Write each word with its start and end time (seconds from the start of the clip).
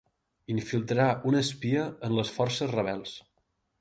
Infiltrar 0.53 1.05
un 1.31 1.37
espia 1.41 1.85
en 2.09 2.17
les 2.21 2.33
forces 2.39 2.75
rebels. 2.79 3.15